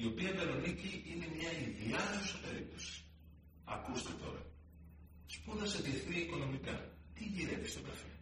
[0.00, 3.02] η οποία Βερονίκη είναι μια ιδιάζουσα περίπτωση.
[3.64, 4.42] Ακούστε τώρα.
[5.26, 6.76] Σπούδασε διεθνή οικονομικά.
[7.14, 8.12] Τι γυρεύει στον καφέ;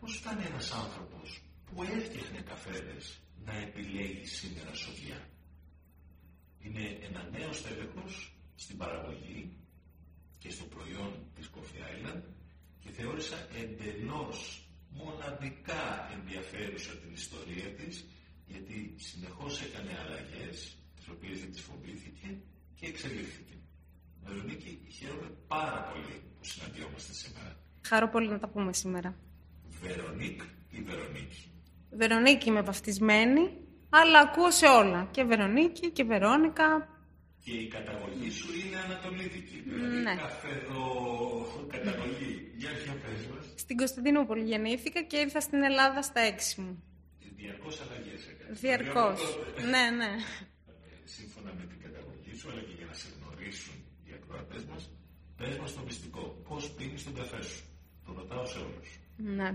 [0.00, 5.28] Πώς φτάνει ένας άνθρωπος που έφτιαχνε καφέδες να επιλέγει σήμερα σοδιά;
[6.60, 9.52] Είναι ένα νέο στέλεχος στην παραγωγή
[10.38, 12.22] και στο προϊόν της Coffee Island
[12.80, 18.04] και θεώρησα εντελώς μοναδικά ενδιαφέρουσα την ιστορία της
[18.46, 20.78] γιατί συνεχώς έκανε αλλαγές
[21.08, 22.28] τις οποίες δεν τις φοβήθηκε
[22.74, 23.54] και εξελίχθηκε.
[24.24, 27.56] Βερονίκη, χαίρομαι πάρα πολύ που συναντιόμαστε σήμερα.
[27.82, 29.16] Χαρώ πολύ να τα πούμε σήμερα.
[29.82, 31.50] Βερονίκ ή Βερονίκη;
[31.90, 33.50] Βερονίκη είμαι βαφτισμένη,
[33.88, 35.08] αλλά ακούω σε όλα.
[35.10, 36.88] Και Βερονίκη και Βερόνικα.
[37.44, 39.62] Και η καταγωγή σου είναι ανατολίτικη.
[39.66, 40.14] Δηλαδή Ναι.
[40.16, 40.82] καφεδο
[41.72, 42.52] καταγωγή.
[42.56, 43.52] Για ποια πες μας.
[43.56, 46.82] Στην Κωνσταντινούπολη γεννήθηκα και ήρθα στην Ελλάδα στα έξι μου.
[47.36, 48.60] Διαρκώς αλλαγές έκανες.
[48.60, 49.20] Διαρκώς.
[49.54, 50.10] Δηλαδή, ναι, ναι.
[51.16, 54.82] Σύμφωνα με την καταγωγή σου, αλλά και για να σε γνωρίσουν οι ακροατές μας,
[55.38, 56.24] πες μας το μυστικό.
[56.48, 57.62] Πώς πίνεις τον καφέ σου.
[58.04, 58.88] Το ρωτάω σε όλους.
[59.16, 59.50] ναι.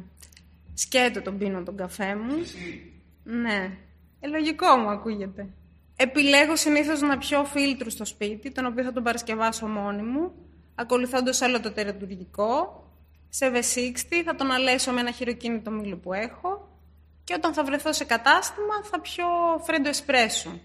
[0.73, 2.36] Σκέτο τον πίνω τον καφέ μου.
[2.36, 2.92] Και εσύ,
[3.23, 3.78] Ναι.
[4.20, 5.48] Ε, λογικό μου ακούγεται.
[5.95, 10.32] Επιλέγω συνήθως να πιω φίλτρου στο σπίτι, τον οποίο θα τον παρασκευάσω μόνη μου,
[10.76, 12.82] ακολουθώντας όλο το τερατουργικό.
[13.30, 16.78] Σε V60 θα τον αλέσω με ένα χειροκίνητο μήλο που έχω
[17.23, 19.26] και όταν θα βρεθώ σε κατάστημα θα πιω
[19.64, 20.60] φρέντο εσπρέσο.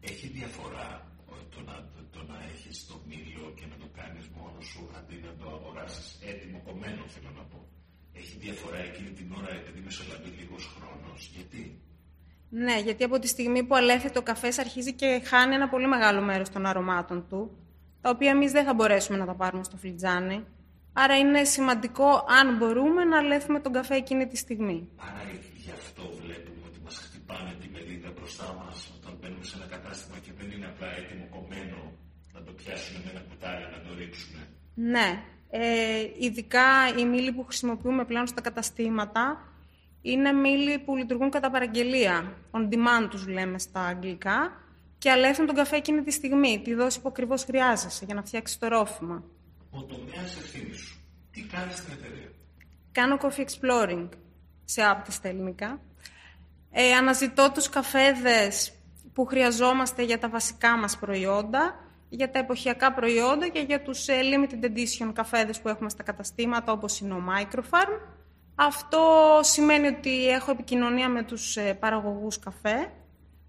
[0.00, 0.88] Έχει διαφορά
[1.32, 1.76] ε, το να,
[2.14, 6.18] το να έχεις το μήλο και να το κάνεις μόνος σου αντί να το αγοράσεις
[6.30, 7.58] έτοιμο κομμένο θέλω να πω.
[8.12, 11.30] Έχει διαφορά εκείνη την ώρα επειδή μεσολαβεί λίγος χρόνος.
[11.34, 11.62] Γιατί;
[12.48, 16.20] Ναι, γιατί από τη στιγμή που αλέθεται ο καφές αρχίζει και χάνει ένα πολύ μεγάλο
[16.20, 17.40] μέρος των αρωμάτων του,
[18.00, 20.44] τα οποία εμείς δεν θα μπορέσουμε να τα πάρουμε στο φλιτζάνι.
[20.92, 24.88] Άρα είναι σημαντικό, αν μπορούμε, να αλέθουμε τον καφέ εκείνη τη στιγμή.
[24.96, 25.22] Άρα
[25.64, 27.54] γι' αυτό βλέπουμε ότι μας χτυπάνε
[28.10, 31.92] τη μερίδα μπροστά μας όταν μπαίνουμε σε ένα κατάστημα και δεν είναι απλά έτοιμο κομμένο
[32.32, 34.48] να το πιάσουμε με ένα κουτάλι να το ρίξουμε.
[34.74, 39.44] Ναι, ε, ειδικά οι μήλοι που χρησιμοποιούμε πλέον στα καταστήματα
[40.02, 42.34] είναι μήλοι που λειτουργούν κατά παραγγελία.
[42.50, 44.52] On demand τους λέμε στα αγγλικά
[44.98, 48.58] και αλέθουν τον καφέ εκείνη τη στιγμή, τη δόση που ακριβώς χρειάζεσαι για να φτιάξεις
[48.58, 49.24] το ρόφημα.
[49.70, 51.00] Ο τομέας ευθύνης σου.
[51.30, 52.30] Τι κάνεις στην εταιρεία;
[52.92, 54.08] Κάνω coffee exploring
[54.64, 55.80] σε app στα ελληνικά.
[56.70, 58.72] Ε, αναζητώ τους καφέδες
[59.12, 61.74] που χρειαζόμαστε για τα βασικά μας προϊόντα,
[62.08, 66.72] για τα εποχιακά προϊόντα και για τους ε, limited edition καφέδες που έχουμε στα καταστήματα
[66.72, 68.00] όπως είναι ο Microfarm.
[68.54, 72.92] Αυτό σημαίνει ότι έχω επικοινωνία με τους ε, παραγωγούς καφέ.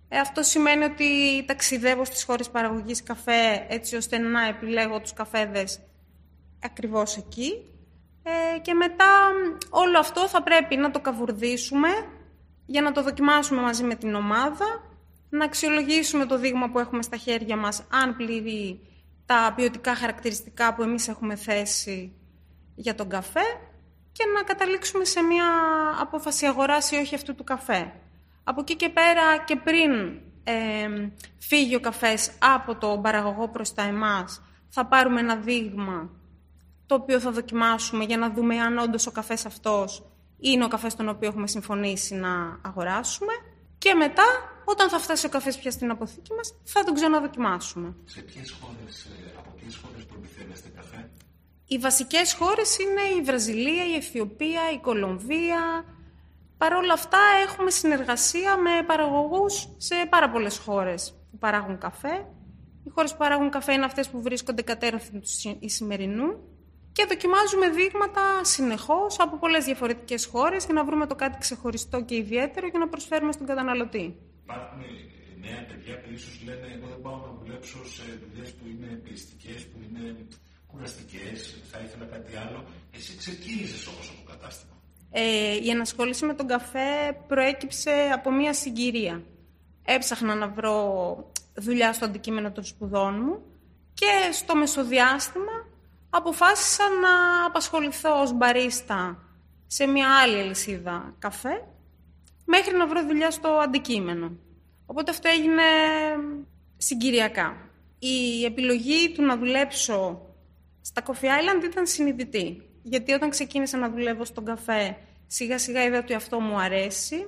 [0.10, 1.06] Ε, αυτό σημαίνει ότι
[1.46, 5.80] ταξιδεύω στις χώρες παραγωγής καφέ έτσι ώστε να επιλέγω τους καφέδες
[6.64, 7.66] ακριβώς εκεί.
[8.24, 11.90] Ε, και μετά μ, όλο αυτό θα πρέπει να το καβουρδίσουμε
[12.72, 14.66] για να το δοκιμάσουμε μαζί με την ομάδα,
[15.30, 18.80] να αξιολογήσουμε το δείγμα που έχουμε στα χέρια μας, αν πληρεί
[19.26, 22.14] τα ποιοτικά χαρακτηριστικά που εμείς έχουμε θέσει
[22.76, 23.44] για τον καφέ
[24.12, 25.46] και να καταλήξουμε σε μια
[26.00, 27.94] απόφαση αγοράς ή όχι αυτού του καφέ.
[28.44, 29.92] Από εκεί και πέρα και πριν
[30.44, 30.88] ε,
[31.38, 36.10] φύγει ο καφές από τον παραγωγό προς τα εμάς, θα πάρουμε ένα δείγμα
[36.86, 40.11] το οποίο θα δοκιμάσουμε για να δούμε αν όντως ο καφές αυτός
[40.42, 43.34] είναι ο καφές τον οποίο έχουμε συμφωνήσει να αγοράσουμε
[43.78, 44.24] και μετά,
[44.66, 47.96] όταν θα φτάσει ο καφές πια στην αποθήκη μας, θα τον ξαναδοκιμάσουμε.
[48.06, 51.10] Σε ποιες χώρες, ε, από ποιες χώρες προμηθεύεστε καφέ;
[51.66, 55.86] Οι βασικές χώρες είναι η Βραζιλία, η Αιθιοπία, η Κολομβία.
[56.58, 62.26] Παρ' όλα αυτά έχουμε συνεργασία με παραγωγούς σε πάρα πολλές χώρες που παράγουν καφέ.
[62.86, 66.51] Οι χώρες που παράγουν καφέ είναι αυτές που βρίσκονται κατέρωθεν τους συ- Ισημερινού
[66.92, 72.16] και δοκιμάζουμε δείγματα συνεχώς από πολλές διαφορετικές χώρες για να βρούμε το κάτι ξεχωριστό και
[72.16, 74.16] ιδιαίτερο για να προσφέρουμε στον καταναλωτή.
[74.44, 74.86] Υπάρχουν ε,
[75.46, 79.66] νέα παιδιά που ίσως λένε εγώ δεν πάω να δουλέψω σε δουλειές που είναι πιεστικές,
[79.70, 80.16] που είναι
[80.68, 82.66] κουραστικές, θα ήθελα κάτι άλλο.
[82.92, 84.72] Εσύ ξεκίνησες όμως από το κατάστημα.
[85.12, 89.24] Ε, η ενασχόληση με τον καφέ προέκυψε από μία συγκυρία.
[89.86, 90.76] Έψαχνα να βρω
[91.56, 93.42] δουλειά στο αντικείμενο των σπουδών μου
[93.94, 95.71] και στο μεσοδιάστημα
[96.14, 99.24] αποφάσισα να απασχοληθώ ως μπαρίστα
[99.68, 101.64] σε μια άλλη αλυσίδα καφέ
[102.46, 104.32] μέχρι να βρω δουλειά στο αντικείμενο.
[104.86, 105.64] Οπότε αυτό έγινε
[106.78, 107.58] συγκυριακά.
[108.00, 110.22] Η επιλογή του να δουλέψω
[110.82, 112.62] στα Coffee Island ήταν συνειδητή.
[112.84, 114.98] Γιατί όταν ξεκίνησα να δουλεύω στον καφέ,
[115.28, 117.28] σιγά σιγά είδα ότι αυτό μου αρέσει.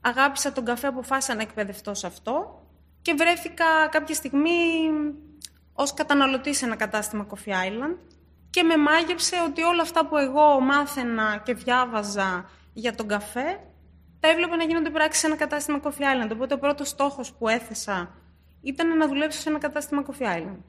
[0.00, 2.62] Αγάπησα τον καφέ, αποφάσισα να εκπαιδευτώ σε αυτό
[3.02, 4.88] και βρέθηκα κάποια στιγμή
[5.78, 7.96] ως καταναλωτής σε ένα κατάστημα Coffee Island
[8.50, 13.60] και με μάγεψε ότι όλα αυτά που εγώ μάθαινα και διάβαζα για τον καφέ
[14.20, 16.30] τα έβλεπα να γίνονται πράξη σε ένα κατάστημα Coffee Island.
[16.32, 18.14] Οπότε ο πρώτος στόχος που έθεσα
[18.62, 20.60] ήταν να δουλέψω σε ένα κατάστημα Coffee Island.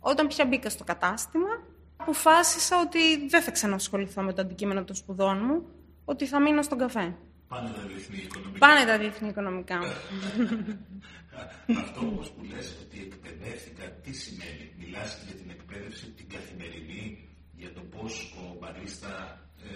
[0.00, 1.48] Όταν πια μπήκα στο κατάστημα,
[1.96, 5.66] αποφάσισα ότι δεν θα ξανασχοληθώ με το αντικείμενο των σπουδών μου,
[6.04, 7.16] ότι θα μείνω στον καφέ.
[7.52, 8.58] Πάνε τα διεθνή οικονομικά.
[8.58, 9.78] Πάνε τα διεθνή οικονομικά.
[11.82, 17.72] Αυτό όμως που λες ότι εκπαιδεύτηκα, τι σημαίνει; Μιλάς για την εκπαίδευση την καθημερινή, για
[17.72, 19.66] το πώς ο μπαρίστα ε,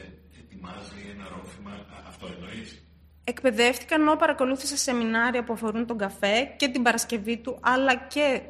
[0.40, 1.86] ετοιμάζει ένα ρόφημα.
[2.06, 2.82] Αυτό εννοείς;
[3.24, 8.40] Εκπαιδεύτηκα ενώ παρακολούθησα σεμινάρια που αφορούν τον καφέ και την Παρασκευή του, αλλά και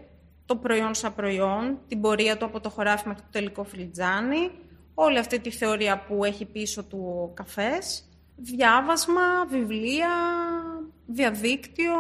[0.47, 4.51] το προϊόν σαν προϊόν, την πορεία του από το χωράφι μέχρι το τελικό φλιτζάνι,
[4.95, 10.15] όλη αυτή τη θεωρία που έχει πίσω του ο καφές, διάβασμα, βιβλία,
[11.07, 11.97] διαδίκτυο.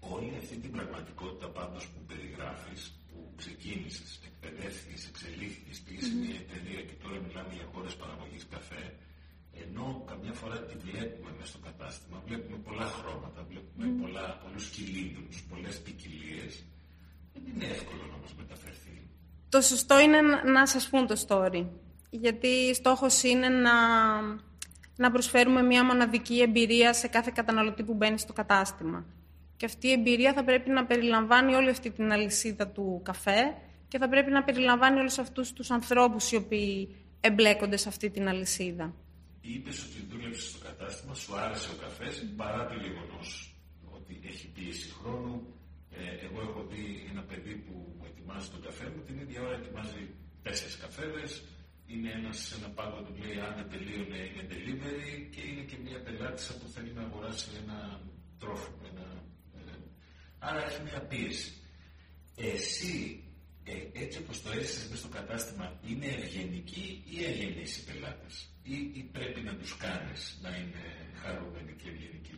[0.00, 6.80] Όλη αυτή την πραγματικότητα πάντως που περιγράφεις, που ξεκίνησες, εκπαιδεύτηκες, εξελίχθηκες, πήγες σε μια εταιρεία
[6.88, 8.84] και τώρα μιλάμε για χώρες παραγωγής καφέ,
[9.62, 15.36] ενώ καμιά φορά τη βλέπουμε μέσα στο κατάστημα, βλέπουμε πολλά χρώματα, βλέπουμε πολλά, πολλούς κυλίνδρους,
[15.50, 16.52] πολλές ποικιλίες.
[17.32, 18.96] Δεν είναι εύκολο να μας μεταφερθεί.
[19.48, 20.20] Το σωστό είναι
[20.56, 21.62] να σας πούν το story.
[22.10, 23.76] Γιατί στόχος είναι να
[24.96, 29.04] να προσφέρουμε μια μοναδική εμπειρία σε κάθε καταναλωτή που μπαίνει στο κατάστημα.
[29.56, 33.54] Και αυτή η εμπειρία θα πρέπει να περιλαμβάνει όλη αυτή την αλυσίδα του καφέ
[33.88, 38.28] και θα πρέπει να περιλαμβάνει όλους αυτούς τους ανθρώπους οι οποίοι εμπλέκονται σε αυτή την
[38.28, 38.94] αλυσίδα.
[39.40, 43.54] Είπες ότι δούλεψες στο κατάστημα, σου άρεσε ο καφές παρά το γεγονός
[43.96, 45.34] ότι έχει πίεση χρόνου.
[45.90, 49.54] Ε, εγώ έχω δει ένα παιδί που μου ετοιμάζει τον καφέ μου, την ίδια ώρα
[49.60, 50.02] ετοιμάζει
[50.42, 51.30] τέσσερις καφέδες,
[51.86, 55.76] είναι ένας σε ένα πάγκο που λέει αν δεν τελείωνε είναι delivery και είναι και
[55.84, 58.00] μια πελάτησα που θέλει να αγοράσει ένα
[58.38, 58.82] τρόφιμο.
[58.90, 59.06] Ένα,
[59.56, 59.72] ε,
[60.38, 61.50] άρα έχει μια πίεση.
[62.36, 63.24] Εσύ,
[63.64, 68.76] ε, έτσι όπως το έζησες μέσα στο κατάστημα, είναι ευγενικοί ή ευγενείς οι πελάτες ή,
[68.98, 70.82] ή πρέπει να τους κάνεις να είναι
[71.20, 72.36] χαρούμενοι και ευγενικοί;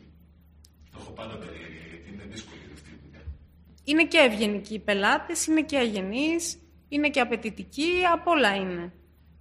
[0.91, 3.23] Το έχω πάντα περίεργα γιατί είναι δύσκολη αυτή η δουλειά.
[3.85, 6.59] Είναι και ευγενικοί οι πελάτες, είναι και αγενείς,
[6.89, 8.93] είναι και απαιτητικοί, απ' όλα είναι.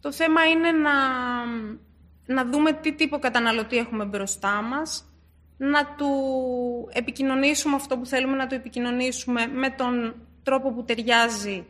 [0.01, 0.93] Το θέμα είναι να,
[2.25, 5.11] να δούμε τι τύπο καταναλωτή έχουμε μπροστά μας,
[5.57, 6.09] να του
[6.91, 11.65] επικοινωνήσουμε αυτό που θέλουμε να του επικοινωνήσουμε με τον τρόπο που ταιριάζει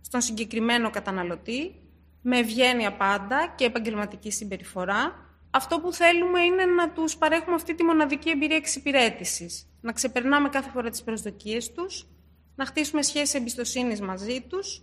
[0.00, 1.74] στον συγκεκριμένο καταναλωτή,
[2.22, 5.26] με ευγένεια πάντα και επαγγελματική συμπεριφορά.
[5.50, 9.66] Αυτό που θέλουμε είναι να τους παρέχουμε αυτή τη μοναδική εμπειρία εξυπηρέτησης.
[9.80, 12.06] Να ξεπερνάμε κάθε φορά τις προσδοκίες τους,
[12.54, 14.82] να χτίσουμε σχέσεις εμπιστοσύνης μαζί τους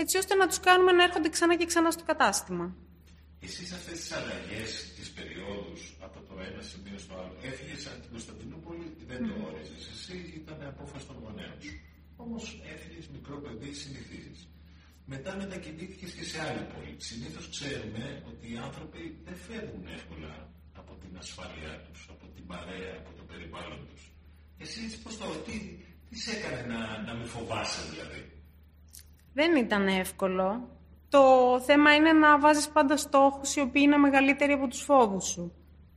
[0.00, 2.66] έτσι ώστε να τους κάνουμε να έρχονται ξανά και ξανά στο κατάστημα.
[3.46, 8.10] Εσείς αυτές τις αλλαγές, τις περιόδους από το ένα σημείο στο άλλο, έφυγες από την
[8.14, 9.82] Κωνσταντινούπολη, δεν το όριζες.
[9.94, 11.74] Εσύ ήταν απόφαση των γονέων σου.
[12.24, 12.44] Όμως
[12.74, 14.40] έφυγες μικρό παιδί, συνηθίζεις.
[15.12, 16.94] Μετά μετακινήθηκες και σε άλλη πόλη.
[17.08, 20.32] Συνήθως ξέρουμε ότι οι άνθρωποι δεν φεύγουν εύκολα
[20.80, 24.02] από την ασφάλειά τους, από την παρέα, από το περιβάλλον τους.
[24.64, 25.56] Εσύ πώς το, τι,
[26.08, 28.22] τι σε έκανε να, να μην φοβάσαι δηλαδή;
[29.38, 30.68] Δεν ήταν εύκολο.
[31.08, 31.20] Το
[31.60, 35.52] θέμα είναι να βάζεις πάντα στόχους οι οποίοι είναι μεγαλύτεροι από τους φόβους σου.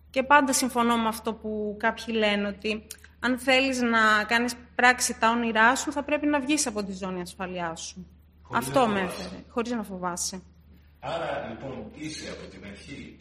[0.10, 2.88] Και πάντα συμφωνώ με αυτό που κάποιοι λένε ότι
[3.19, 7.22] αν θέλεις να κάνεις πράξη τα όνειρά σου θα πρέπει να βγεις από τη ζώνη
[7.22, 8.08] ασφαλείας σου.
[8.53, 10.41] αυτό με έφερε, χωρίς να φοβάσαι.
[11.00, 13.17] Άρα λοιπόν είσαι από την αρχή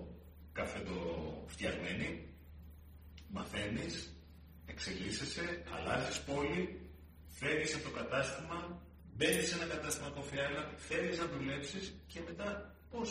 [0.00, 0.04] 100%
[0.52, 2.28] καφεδοφτιαγμένη,
[3.28, 4.16] μαθαίνεις,
[4.66, 6.87] εξελίσσεσαι, αλλάζεις πόλη,
[7.38, 8.58] φεύγεις από το κατάστημα,
[9.18, 13.08] Μπαίνεις σε ένα κατάστημα Coffee Island, θέλεις να δουλέψεις και μετά πώς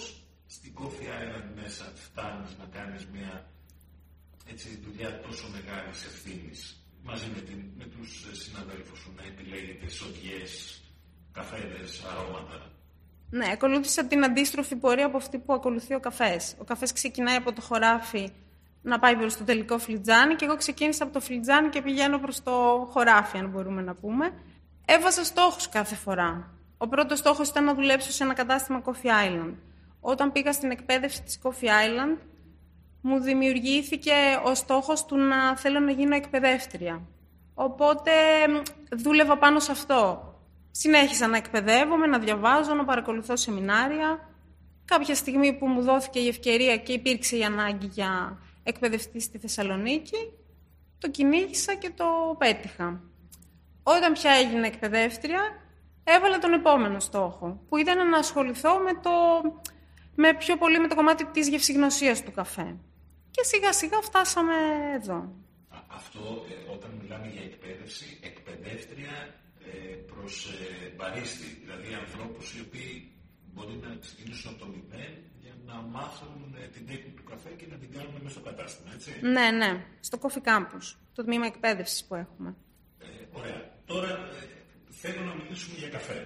[0.47, 3.33] στην Coffee Island μέσα φτάνεις να κάνεις μια
[4.51, 6.59] έτσι, δουλειά τόσο μεγάλη ευθύνης
[7.03, 10.81] μαζί με, την, με τους συναδέλφους σου να επιλέγετε σοδιές,
[11.31, 12.71] καφέδες, αρώματα.
[13.29, 16.55] Ναι, ακολούθησα την αντίστροφη πορεία από αυτή που ακολουθεί ο καφές.
[16.57, 18.31] Ο καφές ξεκινάει από το χωράφι
[18.87, 22.43] να πάει προς το τελικό φλιτζάνι και εγώ ξεκίνησα από το φλιτζάνι και πηγαίνω προς
[22.43, 24.31] το χωράφι, αν μπορούμε να πούμε.
[24.85, 26.51] Έβαζα στόχους κάθε φορά.
[26.77, 29.53] Ο πρώτος στόχος ήταν να δουλέψω σε ένα κατάστημα Coffee Island.
[29.99, 32.17] Όταν πήγα στην εκπαίδευση της Coffee Island,
[33.01, 34.13] μου δημιουργήθηκε
[34.43, 37.01] ο στόχος του να θέλω να γίνω εκπαιδεύτρια.
[37.53, 38.11] Οπότε
[38.91, 40.33] δούλευα πάνω σε αυτό.
[40.71, 44.29] Συνέχισα να εκπαιδεύομαι, να διαβάζω, να παρακολουθώ σεμινάρια.
[44.85, 50.31] Κάποια στιγμή που μου δόθηκε η ευκαιρία και υπήρξε η ανάγκη για εκπαιδευτή στη Θεσσαλονίκη,
[50.97, 53.01] το κυνήγησα και το πέτυχα.
[53.83, 55.41] Όταν πια έγινε εκπαιδεύτρια,
[56.03, 59.11] έβαλα τον επόμενο στόχο, που ήταν να ασχοληθώ με, το,
[60.15, 62.75] με πιο πολύ με το κομμάτι της γευσηγνωσίας του καφέ.
[63.31, 64.53] Και σιγά σιγά φτάσαμε
[64.95, 65.19] εδώ.
[65.87, 69.15] Αυτό ε, όταν μιλάμε για εκπαίδευση, εκπαιδεύτρια
[69.67, 73.11] ε, προς ε, μπαρίστη, δηλαδή ανθρώπους οι οποίοι
[73.53, 75.36] μπορεί να είναι σωτομημένοι για
[75.67, 79.09] να μάθουν ε, την τέχνη του καφέ και να την κάνουν μέσα στο κατάστημα, έτσι.
[79.21, 82.55] Ναι, ναι, στο Coffee Campus, το τμήμα εκπαίδευσης που έχουμε.
[82.99, 83.05] Ε,
[83.39, 83.61] Ωραία.
[83.85, 84.47] Τώρα ε,
[85.01, 86.19] θέλω να μιλήσουμε για καφέ.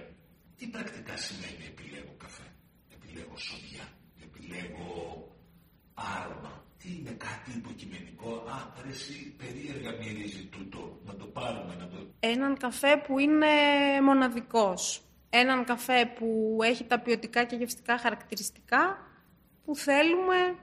[0.56, 2.46] Τι πρακτικά σημαίνει επιλέγω καφέ;
[2.96, 3.86] Επιλέγω σοδιά.
[4.26, 4.90] Επιλέγω
[5.94, 6.64] άρωμα.
[6.78, 11.00] Τι είναι κάτι υποκειμενικό; Α, αρέσει περίεργα μυρίζει τούτο.
[11.06, 11.96] Να το πάρουμε, να το...
[12.20, 13.46] Έναν καφέ που είναι
[14.02, 15.02] μοναδικός.
[15.30, 19.11] Έναν καφέ που έχει τα ποιοτικά και γευστικά χαρακτηριστικά
[19.64, 20.56] που θέλουμε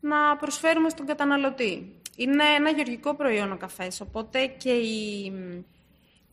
[0.00, 2.00] να προσφέρουμε στον καταναλωτή.
[2.16, 5.32] Είναι ένα γεωργικό προϊόν ο καφές, οπότε και η,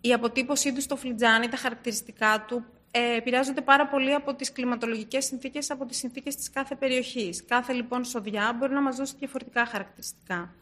[0.01, 5.25] η αποτύπωσή του στο φλιτζάνι, τα χαρακτηριστικά του, ε, επηρεάζονται πάρα πολύ από τις κλιματολογικές
[5.25, 7.45] συνθήκες, από τις συνθήκες της κάθε περιοχής.
[7.45, 10.55] Κάθε λοιπόν σοδιά μπορεί να μας δώσει διαφορετικά χαρακτηριστικά.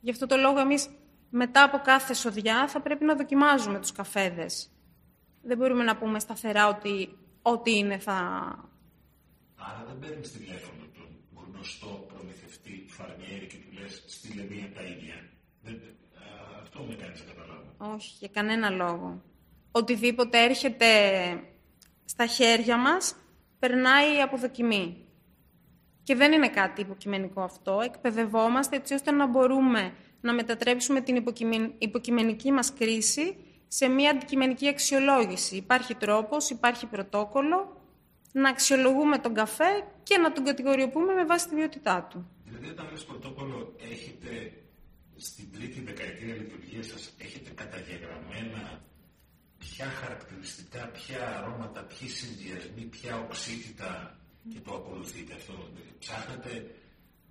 [0.00, 0.88] Γι' αυτό το λόγο εμείς
[1.30, 4.70] μετά από κάθε σοδιά θα πρέπει να δοκιμάζουμε τους καφέδες.
[5.42, 8.14] Δεν μπορούμε να πούμε σταθερά ότι ό,τι είναι θα...
[9.56, 10.81] Άρα δεν παίρνεις τηλέφωνο
[11.62, 15.14] γνωστό προμηθευτή φαρμιέρη και του λες στείλε μία τα ίδια.
[15.62, 15.80] Δεν,
[16.62, 17.94] αυτό με κάνει να καταλάβω.
[17.94, 19.22] Όχι, για κανένα λόγο.
[19.70, 20.86] Οτιδήποτε έρχεται
[22.04, 23.14] στα χέρια μας
[23.58, 25.06] περνάει από δοκιμή.
[26.02, 27.80] Και δεν είναι κάτι υποκειμενικό αυτό.
[27.84, 31.24] Εκπαιδευόμαστε έτσι ώστε να μπορούμε να μετατρέψουμε την
[31.78, 33.36] υποκειμενική μας κρίση
[33.68, 35.56] σε μια αντικειμενική αξιολόγηση.
[35.56, 37.81] Υπάρχει τρόπος, υπάρχει πρωτόκολλο
[38.32, 42.30] να αξιολογούμε τον καφέ και να τον κατηγοριοποιούμε με βάση τη ποιότητά του.
[42.44, 44.52] Δηλαδή, όταν λες πρωτόκολλο, έχετε
[45.16, 48.80] στην τρίτη δεκαετία λειτουργίας σας, έχετε καταγεγραμμένα
[49.58, 54.16] ποια χαρακτηριστικά, ποια αρώματα, ποιοι συνδυασμοί, ποια οξύτητα
[54.52, 55.52] και το ακολουθείτε αυτό;
[55.98, 56.74] Ψάχνετε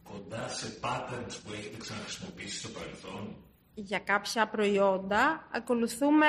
[0.03, 3.35] κοντά σε patterns που έχετε ξαναχρησιμοποιήσει στο παρελθόν;
[3.73, 6.27] Για κάποια προϊόντα ακολουθούμε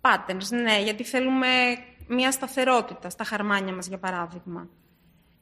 [0.00, 1.48] patterns, ναι, γιατί θέλουμε
[2.10, 4.68] μια σταθερότητα στα χαρμάνια μας, για παράδειγμα.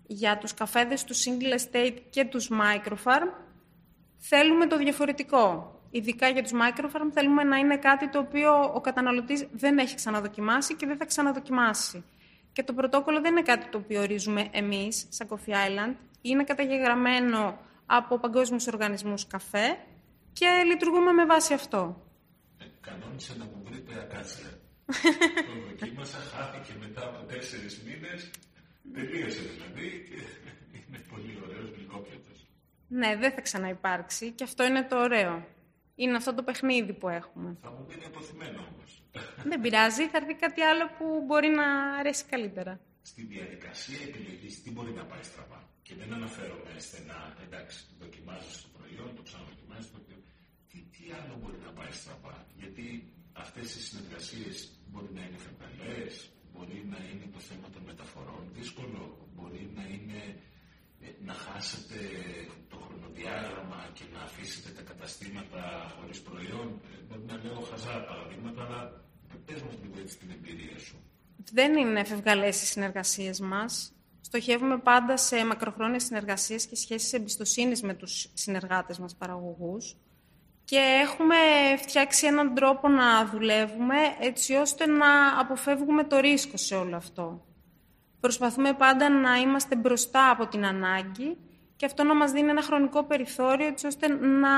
[0.07, 3.33] Για τους καφέδες τους single estate και τους microfarm
[4.19, 5.73] θέλουμε το διαφορετικό.
[5.91, 10.75] Ειδικά για τους microfarm θέλουμε να είναι κάτι το οποίο ο καταναλωτής δεν έχει ξαναδοκιμάσει
[10.75, 12.05] και δεν θα ξαναδοκιμάσει.
[12.53, 15.95] Και το πρωτόκολλο δεν είναι κάτι το οποίο ορίζουμε εμείς, σαν Coffee Island.
[16.21, 19.79] Είναι καταγεγραμμένο από παγκόσμιους οργανισμούς καφέ
[20.33, 22.03] και λειτουργούμε με βάση αυτό.
[22.59, 24.59] Ε, κανόνισε να μου βρείτε ακάτσια
[25.49, 28.31] το δοκίμασα, χάθηκε μετά από τέσσερις μήνες,
[28.95, 30.19] τελείωσε δηλαδή και
[30.79, 32.39] είναι πολύ ωραίος γλυκόπιατος.
[32.89, 35.47] Ναι, δεν θα ξαναυπάρξει και αυτό είναι το ωραίο.
[35.95, 37.57] Είναι αυτό το παιχνίδι που έχουμε.
[37.63, 39.03] Θα μου πει αποθυμένο όμως.
[39.45, 41.67] Δεν πειράζει, θα έρθει κάτι άλλο που μπορεί να
[42.01, 42.81] αρέσει καλύτερα.
[43.03, 48.69] Στη διαδικασία επιλογής τι μπορεί να πάει στραβά; Και δεν αναφέρομαι στενά, εντάξει, δοκιμάζεις το
[48.77, 50.23] προϊόν, το ξαναδοκιμάζεις το προϊόν.
[50.71, 52.85] Τι, τι άλλο μπορεί να πάει στραβά; Γιατί
[53.33, 54.57] αυτές οι συνεργασίες
[54.99, 56.13] μπορεί να είναι φευγαλές,
[56.53, 59.03] μπορεί να είναι το θέμα των μεταφορών δύσκολο,
[59.35, 60.21] μπορεί να είναι
[61.05, 61.99] ε, να χάσετε
[62.71, 65.63] το χρονοδιάγραμμα και να αφήσετε τα καταστήματα
[65.97, 66.69] χωρίς προϊόν.
[66.91, 68.81] Ε, μπορεί να λέω χαζά παραδείγματα, αλλά
[69.47, 70.97] πες μας λίγο έτσι την εμπειρία σου.
[71.59, 73.93] Δεν είναι φευγαλές οι συνεργασίες μας.
[74.21, 79.97] Στοχεύουμε πάντα σε μακροχρόνιες συνεργασίες και σχέσεις εμπιστοσύνης με τους συνεργάτες μας παραγωγούς
[80.69, 81.37] και έχουμε
[81.77, 87.47] φτιάξει έναν τρόπο να δουλεύουμε έτσι ώστε να αποφεύγουμε το ρίσκο σε όλο αυτό.
[88.21, 91.37] Προσπαθούμε πάντα να είμαστε μπροστά από την ανάγκη
[91.77, 94.49] και αυτό να μας δίνει ένα χρονικό περιθώριο έτσι ώστε να,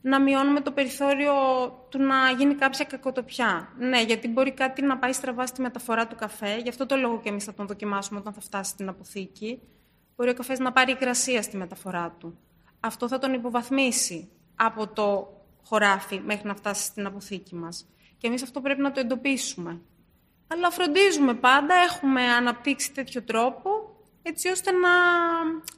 [0.00, 1.34] να μειώνουμε το περιθώριο
[1.88, 3.68] του να γίνει κάποια κακοτοπιά.
[3.78, 7.20] Ναι, γιατί μπορεί κάτι να πάει στραβά στη μεταφορά του καφέ, γι' αυτό το λόγο
[7.20, 9.60] και εμείς θα τον δοκιμάσουμε όταν θα φτάσει στην αποθήκη.
[10.16, 12.38] Μπορεί ο καφές να πάρει υγρασία στη μεταφορά του.
[12.80, 15.32] Αυτό θα τον υποβαθμίσει από το
[15.64, 17.86] χωράφι μέχρι να φτάσει στην αποθήκη μας.
[18.18, 19.80] Και εμείς αυτό πρέπει να το εντοπίσουμε.
[20.46, 23.70] Αλλά φροντίζουμε πάντα, έχουμε αναπτύξει τέτοιο τρόπο,
[24.22, 24.90] έτσι ώστε να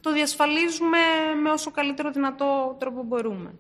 [0.00, 0.98] το διασφαλίζουμε
[1.42, 3.54] με όσο καλύτερο δυνατό τρόπο μπορούμε.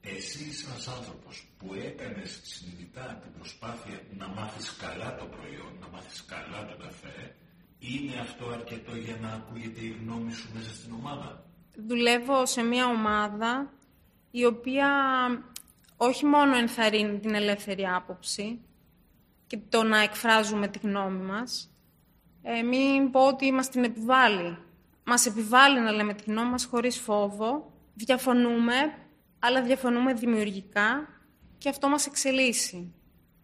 [0.00, 5.88] Εσύ είσαι ένας άνθρωπος που έκανες συνειδητά την προσπάθεια να μάθεις καλά το προϊόν, να
[5.88, 7.36] μάθεις καλά το καφέ,
[7.78, 11.44] είναι αυτό αρκετό για να ακούγεται η γνώμη σου μέσα στην ομάδα;
[11.86, 13.72] Δουλεύω σε μια ομάδα
[14.38, 14.88] η οποία
[15.96, 18.60] όχι μόνο ενθαρρύνει την ελεύθερη άποψη
[19.46, 21.70] και το να εκφράζουμε τη γνώμη μας,
[22.42, 24.58] ε, μην πω ότι μας την επιβάλλει.
[25.04, 28.74] Μας επιβάλλει να λέμε τη γνώμη μας χωρίς φόβο, διαφωνούμε,
[29.38, 31.08] αλλά διαφωνούμε δημιουργικά
[31.58, 32.94] και αυτό μας εξελίσσει.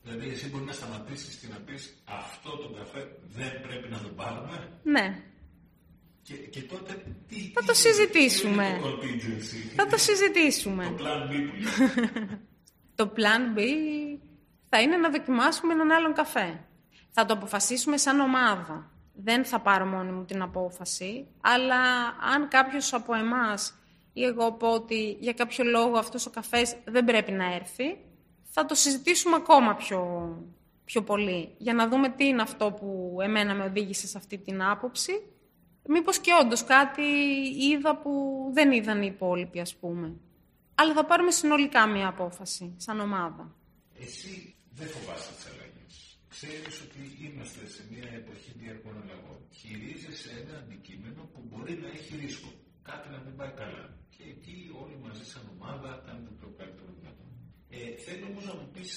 [0.02, 4.08] Δηλαδή εσύ μπορείς να σταματήσεις και να πεις αυτό το καφέ δεν πρέπει να το
[4.08, 4.68] πάρουμε.
[4.82, 5.22] Ναι.
[6.22, 8.80] Και, και τότε τι, θα το συζητήσουμε.
[9.76, 10.94] θα το συζητήσουμε.
[10.96, 12.36] Το plan B που
[12.94, 13.60] Το plan B
[14.68, 16.64] θα είναι να δοκιμάσουμε έναν άλλον καφέ.
[17.10, 18.90] Θα το αποφασίσουμε σαν ομάδα.
[19.14, 21.80] Δεν θα πάρω μόνη μου την απόφαση, αλλά
[22.34, 23.74] αν κάποιος από εμάς
[24.12, 27.98] ή εγώ πω ότι για κάποιο λόγο αυτός ο καφές δεν πρέπει να έρθει,
[28.42, 30.32] θα το συζητήσουμε ακόμα πιο,
[30.84, 34.62] πιο πολύ για να δούμε τι είναι αυτό που εμένα με οδήγησε σε αυτή την
[34.62, 35.22] άποψη.
[35.88, 37.02] Μήπως και όντως κάτι
[37.70, 38.12] είδα που
[38.52, 40.12] δεν είδαν οι υπόλοιποι, ας πούμε.
[40.74, 43.54] Αλλά θα πάρουμε συνολικά μια απόφαση, σαν ομάδα.
[43.98, 45.94] Εσύ δεν φοβάσαι τις αλλαγές.
[46.28, 49.38] Ξέρεις ότι είμαστε σε μια εποχή διαρκών αλλαγών.
[49.58, 52.50] Χειρίζεσαι ένα αντικείμενο που μπορεί να έχει ρίσκο.
[52.82, 53.84] Κάτι να μην πάει καλά.
[54.14, 57.24] Και εκεί όλοι μαζί σαν ομάδα κάνετε το καλύτερο δυνατό.
[57.76, 58.90] Ε, θέλω όμως να μου πεις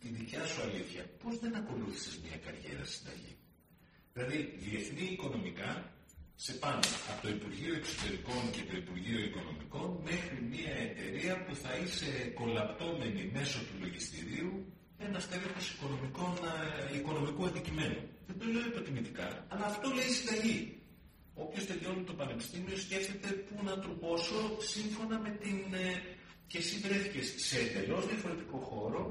[0.00, 1.02] τη δικιά σου αλήθεια.
[1.22, 3.34] Πώς δεν ακολούθησες μια καριέρα συνταγή;
[4.12, 5.70] Δηλαδή, διεθνή οικονομικά
[6.36, 11.70] σε πάνω από το Υπουργείο Εξωτερικών και το Υπουργείο Οικονομικών μέχρι μια εταιρεία που θα
[11.80, 14.52] είσαι κολαπτώμενη μέσω του λογιστηρίου
[14.98, 15.60] ένα τέλεχο
[16.92, 18.00] ε, οικονομικού αντικειμένου.
[18.26, 20.78] Δεν το λέω υποτιμητικά, αλλά αυτό λέει η συνταγή.
[21.34, 25.58] Όποιος τελειώνει το πανεπιστήμιο σκέφτεται πού να τροπώσω σύμφωνα με την.
[25.74, 26.02] Ε,
[26.46, 29.02] και εσύ βρέθηκε σε εντελώς διαφορετικό χώρο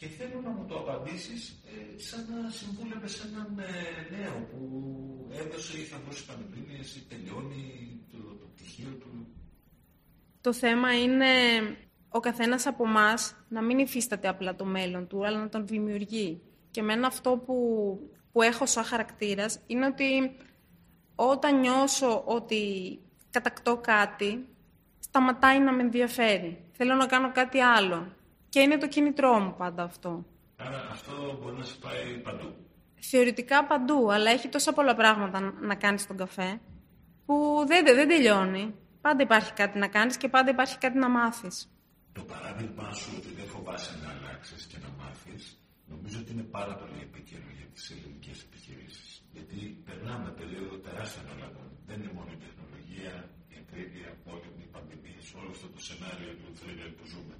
[0.00, 4.60] και θέλω να μου το απαντήσεις ε, σαν να συμβούλευε σε έναν ε, νέο που
[5.32, 7.64] έδωσε ή θα δώσει πανεπιστήμια ή τελειώνει
[8.12, 9.26] το, το πτυχίο του.
[10.40, 11.26] Το θέμα είναι
[12.08, 13.14] ο καθένας από εμά
[13.48, 16.42] να μην υφίσταται απλά το μέλλον του, αλλά να τον δημιουργεί.
[16.70, 17.54] Και εμένα αυτό που,
[18.32, 20.36] που έχω σαν χαρακτήρας είναι ότι
[21.14, 22.62] όταν νιώσω ότι
[23.30, 24.46] κατακτώ κάτι,
[24.98, 26.70] σταματάει να με ενδιαφέρει.
[26.72, 28.18] Θέλω να κάνω κάτι άλλο.
[28.52, 30.24] Και είναι το κίνητρό μου πάντα αυτό.
[30.56, 32.48] Άρα αυτό μπορεί να σε πάει παντού.
[33.10, 35.38] Θεωρητικά παντού, αλλά έχει τόσα πολλά πράγματα
[35.70, 36.60] να κάνεις στον καφέ
[37.26, 37.34] που
[37.70, 38.64] δεν, δεν τελειώνει.
[39.00, 41.56] Πάντα υπάρχει κάτι να κάνεις και πάντα υπάρχει κάτι να μάθεις.
[42.12, 45.42] Το παράδειγμα σου ότι δεν φοβάσαι να αλλάξεις και να μάθεις,
[45.92, 49.08] νομίζω ότι είναι πάρα πολύ επίκαιρο για τις ελληνικές επιχειρήσεις.
[49.34, 51.68] Γιατί περνάμε περίοδο τεράστιων αλλαγών.
[51.88, 53.14] Δεν είναι μόνο η τεχνολογία,
[53.52, 57.36] η ακρίβεια, πόλεμοι, οι πανδημίε, όλο αυτό το σενάριο του θρύλου που ζούμε.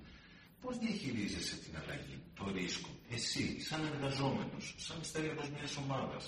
[0.63, 6.25] Πώς διαχειρίζεσαι την αλλαγή, το ρίσκο, εσύ, σαν εργαζόμενος, σαν στέλεχος μιας ομάδας,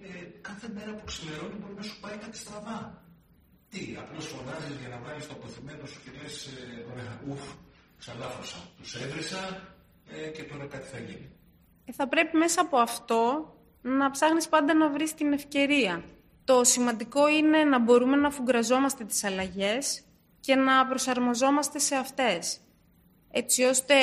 [0.00, 0.08] ε,
[0.40, 2.80] κάθε μέρα που ξημερώνει μπορεί να σου πάει κάτι στραβά.
[3.70, 7.44] Τι, απλώς φωνάζεις για να βάλεις το αποθυμένο σου και λες, ε, ουφ,
[7.98, 8.56] Ξαλάφρωσα.
[8.76, 9.74] Τους έβρισα
[10.08, 11.30] ε, και τώρα κάτι θα γίνει.
[11.84, 16.04] Ε, θα πρέπει μέσα από αυτό να ψάχνεις πάντα να βρεις την ευκαιρία.
[16.44, 20.02] Το σημαντικό είναι να μπορούμε να φουγκραζόμαστε τις αλλαγές
[20.40, 22.60] και να προσαρμοζόμαστε σε αυτές.
[23.38, 23.94] Έτσι ώστε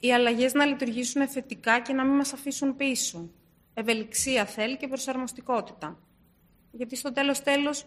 [0.00, 3.30] οι αλλαγές να λειτουργήσουν θετικά και να μην μας αφήσουν πίσω.
[3.74, 5.98] Ευελιξία θέλει και προσαρμοστικότητα.
[6.70, 7.84] Γιατί στο τέλος τέλος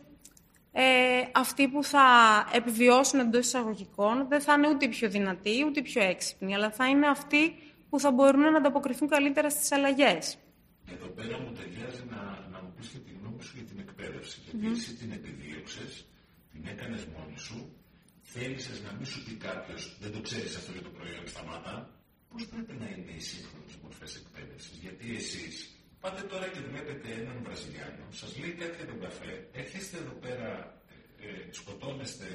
[0.71, 0.83] ε,
[1.31, 2.05] αυτοί που θα
[2.53, 7.07] επιβιώσουν εντός εισαγωγικών δεν θα είναι ούτε πιο δυνατοί ούτε πιο έξυπνοι, αλλά θα είναι
[7.07, 7.55] αυτοί
[7.89, 10.37] που θα μπορούν να ανταποκριθούν καλύτερα στις αλλαγές.
[10.93, 14.39] Εδώ πέρα μου ταιριάζει να, να μου πεις και τη γνώμη σου για την εκπαίδευση.
[14.43, 14.77] Γιατί mm.
[14.77, 16.05] εσύ την επιδίωξες,
[16.51, 17.78] την έκανες μόνη σου,
[18.33, 21.73] θέλησες να μην σου πει κάποιος, δεν το ξέρεις αυτό για το προϊόν, σταμάτα.
[22.31, 25.55] Πώς πρέπει να είναι οι σύγχρονες μορφές εκπαίδευσης, Γιατί εσείς
[26.03, 30.49] Πάτε τώρα και βλέπετε έναν Βραζιλιάνο, σας λέει κάτι για τον καφέ, έρχεστε εδώ πέρα,
[30.91, 32.27] ε, ε, σκοτώνεστε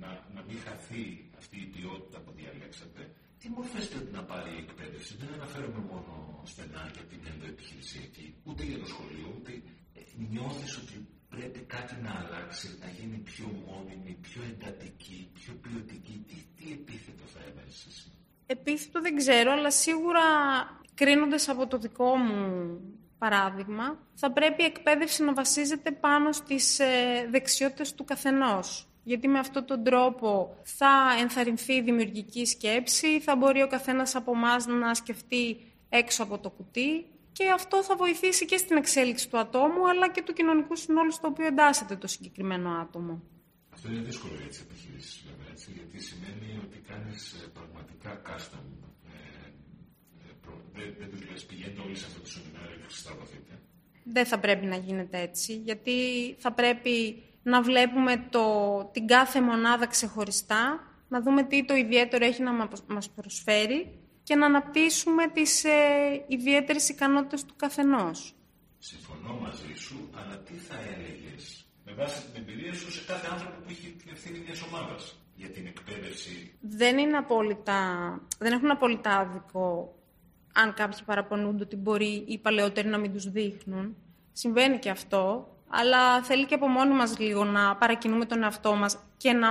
[0.00, 1.04] να, να μην χαθεί
[1.40, 3.00] αυτή η ποιότητα που διαλέξατε.
[3.40, 6.12] Τι μορφές πρέπει να πάρει η εκπαίδευση; Δεν αναφέρομαι μόνο
[6.52, 9.52] στενά για την ενδοεπιχειρησιακή, ούτε για το σχολείο, ούτε
[9.98, 10.00] ε,
[10.32, 10.96] νιώθεις ότι
[11.30, 16.24] πρέπει κάτι να αλλάξει, να γίνει πιο μόνιμη, πιο εντατική, πιο ποιοτική.
[16.28, 18.12] Τι, τι επίθετο θα έβαλες εσύ;
[18.46, 20.20] Επίθετο δεν ξέρω, αλλά σίγουρα
[20.94, 22.80] κρίνοντας από το δικό μου
[23.18, 26.86] παράδειγμα, θα πρέπει η εκπαίδευση να βασίζεται πάνω στις ε,
[27.30, 28.88] δεξιότητες του καθενός.
[29.02, 30.90] Γιατί με αυτόν τον τρόπο θα
[31.20, 36.50] ενθαρρυνθεί η δημιουργική σκέψη, θα μπορεί ο καθένας από εμάς να σκεφτεί έξω από το
[36.50, 37.06] κουτί
[37.40, 41.26] και αυτό θα βοηθήσει και στην εξέλιξη του ατόμου αλλά και του κοινωνικού συνόλου στο
[41.26, 43.22] οποίο εντάσσεται το συγκεκριμένο άτομο.
[43.74, 48.64] Αυτό είναι δύσκολο για τις επιχειρήσεις, βέβαια, έτσι, γιατί σημαίνει ότι κάνεις ε, πραγματικά custom
[50.74, 53.52] δεν, δεν τους λες πηγαίνετε όλοι σε αυτό το σεμινάριο και στραβωθείτε.
[54.04, 55.96] Δεν θα πρέπει να γίνεται έτσι, γιατί
[56.38, 58.44] θα πρέπει να βλέπουμε το,
[58.92, 60.62] την κάθε μονάδα ξεχωριστά,
[61.08, 62.52] να δούμε τι το ιδιαίτερο έχει να
[62.86, 68.34] μας προσφέρει και να αναπτύσσουμε τις ε, ιδιαίτερες ικανότητες του καθενός.
[68.78, 73.54] Συμφωνώ μαζί σου, αλλά τι θα έλεγες με βάση την εμπειρία σου σε κάθε άνθρωπο
[73.60, 77.78] που έχει την ευθύνη μιας ομάδας για την εκπαίδευση; Δεν, είναι απόλυτα,
[78.38, 79.94] δεν έχουν απόλυτα άδικο
[80.52, 83.96] αν κάποιοι παραπονούνται ότι μπορεί οι παλαιότεροι να μην τους δείχνουν.
[84.32, 88.98] Συμβαίνει και αυτό, αλλά θέλει και από μόνοι μας λίγο να παρακινούμε τον εαυτό μας
[89.16, 89.48] και να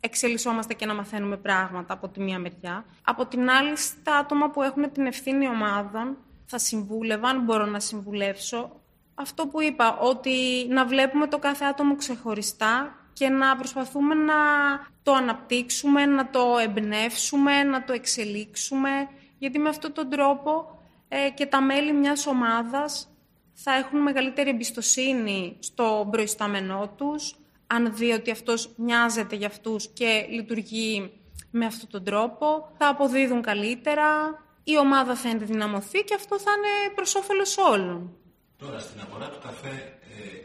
[0.00, 2.84] εξελισσόμαστε και να μαθαίνουμε πράγματα από τη μία μεριά.
[3.02, 7.80] Από την άλλη, στα άτομα που έχουν την ευθύνη ομάδων, θα συμβούλευα, αν μπορώ να
[7.80, 8.80] συμβουλεύσω,
[9.14, 14.34] αυτό που είπα, ότι να βλέπουμε το κάθε άτομο ξεχωριστά και να προσπαθούμε να
[15.02, 18.90] το αναπτύξουμε, να το εμπνεύσουμε, να το εξελίξουμε,
[19.38, 23.08] γιατί με αυτόν τον τρόπο ε, και τα μέλη μιας ομάδας
[23.52, 30.26] θα έχουν μεγαλύτερη εμπιστοσύνη στο προϊστάμενό τους, αν δει ότι αυτός μοιάζεται για αυτούς και
[30.30, 31.12] λειτουργεί
[31.50, 34.08] με αυτόν τον τρόπο, θα αποδίδουν καλύτερα,
[34.64, 38.16] η ομάδα θα ενδυναμωθεί και αυτό θα είναι προς όφελος όλων.
[38.56, 39.98] Τώρα, στην αγορά του καφέ,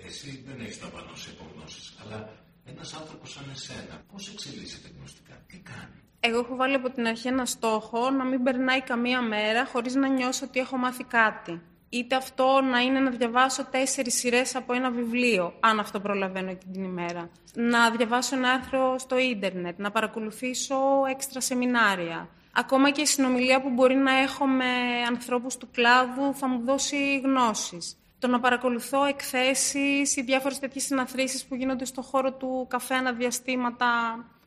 [0.03, 2.29] ε, εσύ δεν έχεις τα πάνω σε υπογνώσεις, αλλά
[2.65, 7.27] ένας άνθρωπος σαν εσένα, πώς εξελίσσεται γνωστικά, τι κάνει; Εγώ έχω βάλει από την αρχή
[7.27, 11.61] ένα στόχο να μην περνάει καμία μέρα χωρίς να νιώσω ότι έχω μάθει κάτι.
[11.93, 16.73] Είτε αυτό να είναι να διαβάσω τέσσερις σειρές από ένα βιβλίο, αν αυτό προλαβαίνω εκείνη
[16.73, 17.29] την ημέρα.
[17.53, 20.75] Να διαβάσω ένα άρθρο στο ίντερνετ, να παρακολουθήσω
[21.09, 22.29] έξτρα σεμινάρια.
[22.53, 24.65] Ακόμα και η συνομιλία που μπορεί να έχω με
[25.07, 27.95] ανθρώπους του κλάδου θα μου δώσει γνώσεις.
[28.19, 33.87] Το να παρακολουθώ εκθέσεις ή διάφορες τέτοιες συναθρήσεις που γίνονται στο χώρο του καφέ αναδιαστήματα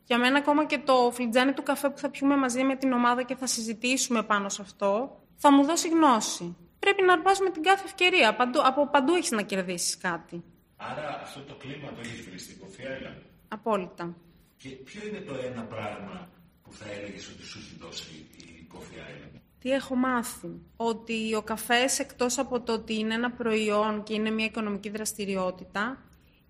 [0.05, 3.23] για μένα ακόμα και το φλιτζάνι του καφέ που θα πιούμε μαζί με την ομάδα
[3.23, 6.57] και θα συζητήσουμε πάνω σε αυτό, θα μου δώσει γνώση.
[6.85, 8.35] Πρέπει να αρπάζουμε την κάθε ευκαιρία.
[8.35, 10.45] Παντού, από παντού έχεις να κερδίσεις κάτι.
[10.77, 13.17] Άρα αυτό το κλίμα το έχεις βρει στην Κοφιάιλα.
[13.49, 14.17] Απόλυτα.
[14.57, 16.29] Και ποιο είναι το ένα πράγμα
[16.63, 18.27] που θα έλεγες ότι σου έχει δώσει
[18.61, 19.29] η Κοφιάιλα.
[19.59, 24.31] Τι έχω μάθει; Ότι ο καφές εκτός από το ότι είναι ένα προϊόν και είναι
[24.31, 26.03] μια οικονομική δραστηριότητα,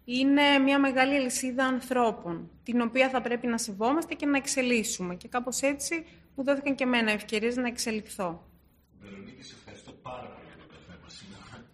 [0.05, 5.14] είναι μια μεγάλη αλυσίδα ανθρώπων, την οποία θα πρέπει να σεβόμαστε και να εξελίσσουμε.
[5.14, 8.49] Και κάπως έτσι μου δόθηκαν και εμένα ευκαιρίες να εξελιχθώ.
[9.01, 11.64] Βερονίκη, σε ευχαριστώ πάρα πολύ για το καφέ μας σήμερα,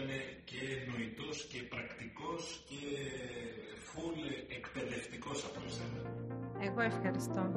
[0.00, 2.80] που ήταν και νοητός και πρακτικός και
[3.88, 4.20] φουλ
[4.58, 6.00] εκπαιδευτικός από εσένα.
[6.66, 7.52] Εγώ ευχαριστώ.